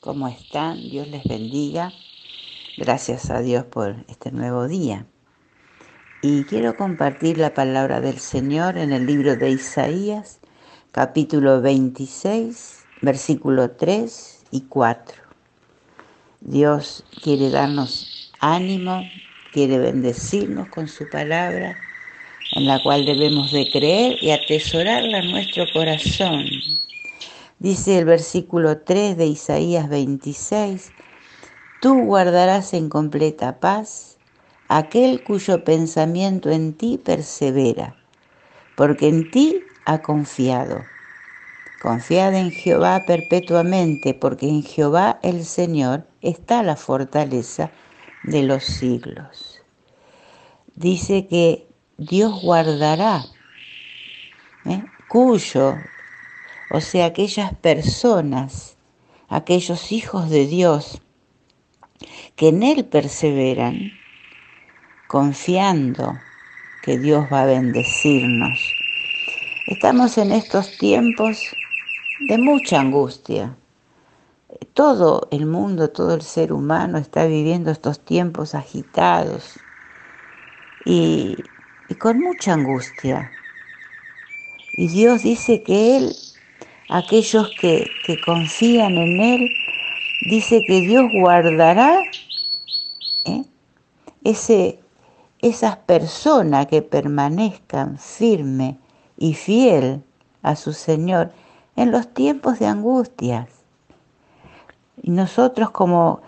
[0.00, 0.80] ¿Cómo están?
[0.80, 1.92] Dios les bendiga.
[2.78, 5.04] Gracias a Dios por este nuevo día.
[6.22, 10.40] Y quiero compartir la palabra del Señor en el libro de Isaías,
[10.90, 15.22] capítulo 26, versículo 3 y 4.
[16.40, 19.02] Dios quiere darnos ánimo,
[19.52, 21.76] quiere bendecirnos con su palabra,
[22.52, 26.46] en la cual debemos de creer y atesorarla en nuestro corazón
[27.60, 30.92] Dice el versículo 3 de Isaías 26,
[31.82, 34.16] Tú guardarás en completa paz
[34.68, 37.96] aquel cuyo pensamiento en ti persevera,
[38.76, 40.80] porque en ti ha confiado.
[41.82, 47.70] Confiad en Jehová perpetuamente, porque en Jehová el Señor está la fortaleza
[48.22, 49.62] de los siglos.
[50.76, 51.68] Dice que
[51.98, 53.26] Dios guardará,
[54.64, 54.82] ¿eh?
[55.08, 55.74] cuyo
[56.70, 58.76] o sea, aquellas personas,
[59.28, 61.02] aquellos hijos de Dios
[62.36, 63.92] que en Él perseveran,
[65.08, 66.18] confiando
[66.82, 68.74] que Dios va a bendecirnos.
[69.66, 71.54] Estamos en estos tiempos
[72.28, 73.56] de mucha angustia.
[74.74, 79.60] Todo el mundo, todo el ser humano está viviendo estos tiempos agitados
[80.84, 81.36] y,
[81.98, 83.30] con mucha angustia.
[84.72, 86.16] Y Dios dice que Él
[86.90, 87.88] aquellos que,
[88.24, 89.50] confían en Él,
[90.28, 92.02] dice que Dios guardará
[93.24, 93.44] ¿eh?
[94.24, 98.76] esas personas que permanezcan firme
[99.16, 100.02] y fiel
[100.42, 101.30] a su Señor
[101.76, 103.48] en los tiempos de angustias.
[105.00, 106.20] Y nosotros como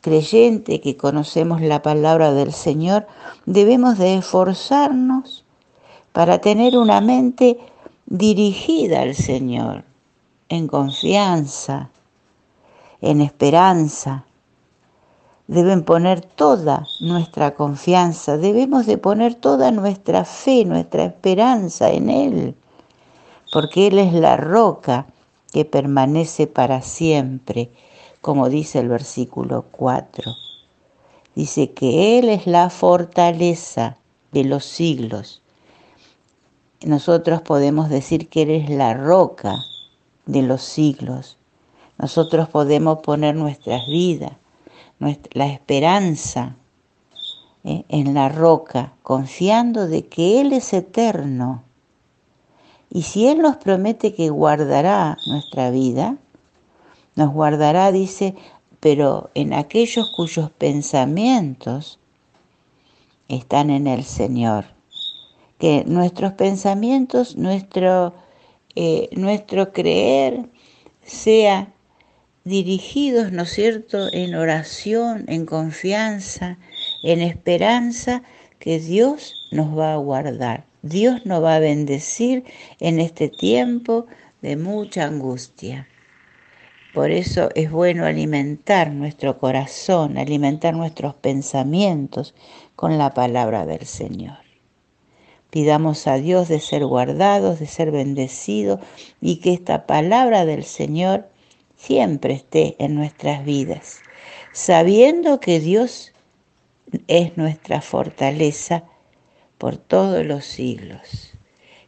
[0.00, 3.06] creyentes que conocemos la palabra del Señor,
[3.44, 5.44] debemos de esforzarnos
[6.12, 7.58] para tener una mente
[8.06, 9.84] dirigida al Señor,
[10.50, 11.90] en confianza,
[13.00, 14.24] en esperanza.
[15.46, 22.54] Deben poner toda nuestra confianza, debemos de poner toda nuestra fe, nuestra esperanza en Él,
[23.52, 25.06] porque Él es la roca
[25.52, 27.70] que permanece para siempre,
[28.20, 30.32] como dice el versículo 4.
[31.34, 33.96] Dice que Él es la fortaleza
[34.32, 35.42] de los siglos.
[36.82, 39.64] Nosotros podemos decir que Él es la roca
[40.30, 41.36] de los siglos.
[41.98, 44.32] Nosotros podemos poner nuestras vidas,
[45.32, 46.56] la esperanza
[47.64, 51.62] eh, en la roca, confiando de que Él es eterno.
[52.90, 56.16] Y si Él nos promete que guardará nuestra vida,
[57.16, 58.34] nos guardará, dice,
[58.80, 61.98] pero en aquellos cuyos pensamientos
[63.28, 64.64] están en el Señor.
[65.58, 68.14] Que nuestros pensamientos, nuestro
[68.74, 70.48] eh, nuestro creer
[71.02, 71.72] sea
[72.44, 76.58] dirigidos, ¿no es cierto?, en oración, en confianza,
[77.02, 78.22] en esperanza
[78.58, 80.66] que Dios nos va a guardar.
[80.82, 82.44] Dios nos va a bendecir
[82.78, 84.06] en este tiempo
[84.40, 85.88] de mucha angustia.
[86.94, 92.34] Por eso es bueno alimentar nuestro corazón, alimentar nuestros pensamientos
[92.74, 94.49] con la palabra del Señor.
[95.50, 98.80] Pidamos a Dios de ser guardados, de ser bendecidos
[99.20, 101.28] y que esta palabra del Señor
[101.76, 104.00] siempre esté en nuestras vidas,
[104.52, 106.12] sabiendo que Dios
[107.08, 108.84] es nuestra fortaleza
[109.58, 111.32] por todos los siglos.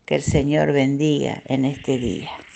[0.04, 2.30] Que el Señor bendiga en este día.